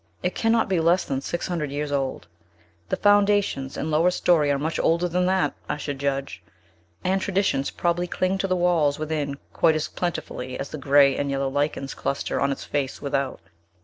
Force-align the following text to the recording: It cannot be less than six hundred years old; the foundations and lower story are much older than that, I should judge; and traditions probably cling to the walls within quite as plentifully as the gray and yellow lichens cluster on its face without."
It 0.23 0.33
cannot 0.33 0.67
be 0.67 0.79
less 0.79 1.05
than 1.05 1.21
six 1.21 1.45
hundred 1.45 1.69
years 1.69 1.91
old; 1.91 2.25
the 2.89 2.95
foundations 2.95 3.77
and 3.77 3.91
lower 3.91 4.09
story 4.09 4.49
are 4.49 4.57
much 4.57 4.79
older 4.79 5.07
than 5.07 5.27
that, 5.27 5.53
I 5.69 5.77
should 5.77 5.99
judge; 5.99 6.41
and 7.03 7.21
traditions 7.21 7.69
probably 7.69 8.07
cling 8.07 8.39
to 8.39 8.47
the 8.47 8.55
walls 8.55 8.97
within 8.97 9.37
quite 9.53 9.75
as 9.75 9.87
plentifully 9.89 10.57
as 10.59 10.69
the 10.69 10.79
gray 10.79 11.15
and 11.15 11.29
yellow 11.29 11.49
lichens 11.49 11.93
cluster 11.93 12.41
on 12.41 12.51
its 12.51 12.63
face 12.63 12.99
without." 12.99 13.41